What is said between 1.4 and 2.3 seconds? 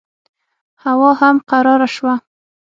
قراره شوه.